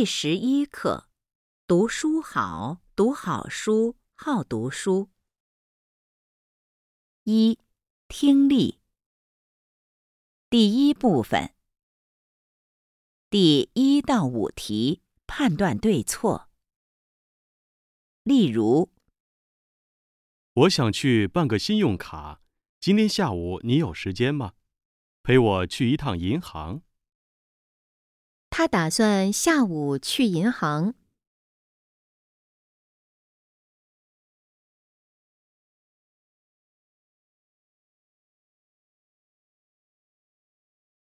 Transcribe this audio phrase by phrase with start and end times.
[0.00, 1.10] 第十一课：
[1.66, 5.10] 读书好，读好书，好读书。
[7.24, 7.58] 一、
[8.08, 8.80] 听力。
[10.48, 11.54] 第一部分，
[13.28, 16.48] 第一到五题，判断对错。
[18.22, 18.90] 例如，
[20.54, 22.40] 我想去办个信用卡，
[22.80, 24.54] 今天下午你有时间吗？
[25.22, 26.80] 陪我去一趟银行。
[28.50, 30.94] 他打算下午去银行。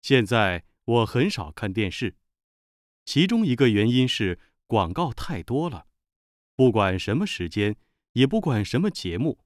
[0.00, 2.16] 现在我很少看电视，
[3.04, 5.86] 其中一个原因是广告太多了。
[6.54, 7.76] 不管什么时间，
[8.12, 9.40] 也不管什么节目，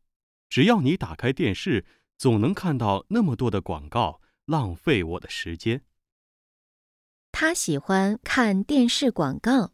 [0.50, 1.86] 只要你打开电视，
[2.18, 5.88] 总能看到那么多的广告，浪费我的时间。
[7.41, 9.73] 他喜欢看电视广告。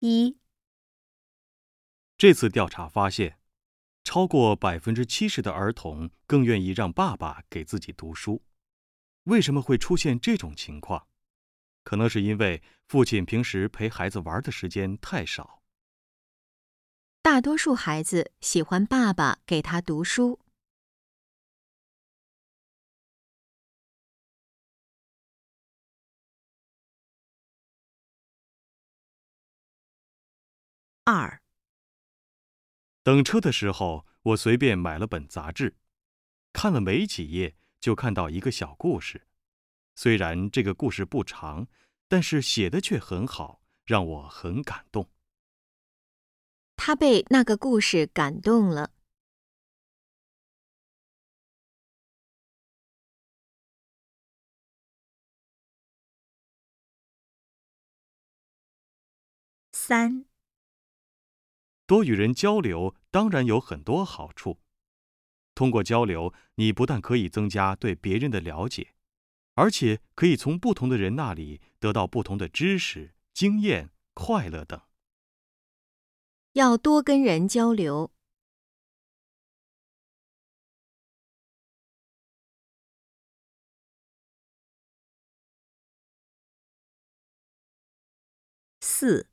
[0.00, 0.36] 一，
[2.18, 3.38] 这次调查发现，
[4.04, 8.44] 超过百分之七十的儿童更愿意让爸爸给自己读书。
[9.22, 11.08] 为什么会出现这种情况？
[11.82, 15.62] 可能是因为父亲平时陪孩子玩的时间太少。
[17.26, 20.38] 大多数孩子喜欢爸爸给他读书。
[31.02, 31.42] 二，
[33.02, 35.74] 等车的时候，我随便买了本杂志，
[36.52, 39.26] 看了没几页，就看到一个小故事。
[39.96, 41.66] 虽然这个故事不长，
[42.06, 45.10] 但是写的却很好，让我很感动。
[46.76, 48.92] 他被那个故事感动了。
[59.72, 60.24] 三，
[61.86, 64.58] 多与人交流当然有很多好处。
[65.54, 68.94] 通过交流，你不但可以增加对别人的了解，
[69.54, 74.80] 而且可以从不同的人那里得到不同的知识、经验、快乐等。
[76.56, 78.10] 要多跟人交流。
[88.80, 89.28] 四，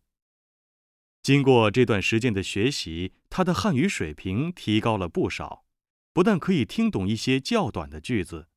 [1.22, 5.66] 经过这段时间的学习，他的汉语水平提高了不少，
[6.12, 8.50] 不但可以听懂一些较短的句子，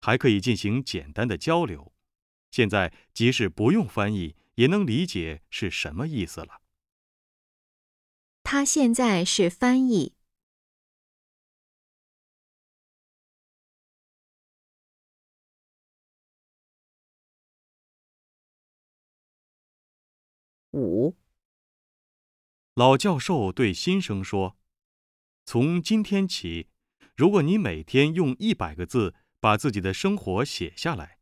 [0.00, 1.92] 还可以进行简单的交流。
[2.50, 6.63] 现在即使不用翻译，也能理解是什么意思了。
[8.54, 10.14] 他现在是翻译。
[20.70, 21.16] 五，
[22.74, 24.56] 老教授对新生说
[25.44, 26.68] ：“从今天起，
[27.16, 31.18] 如果你每天用一百个字把自己的生活写下来，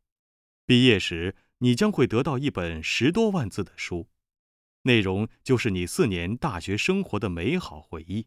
[0.66, 4.10] 毕业时你将会得到一本十多万字的书，
[4.82, 8.26] 内容就是你四年大学生活的美好回忆。”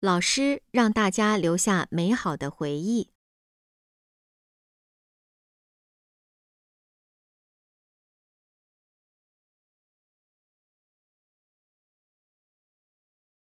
[0.00, 3.10] 老师让大家留下美好的回忆。